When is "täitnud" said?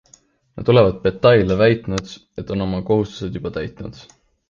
3.63-4.05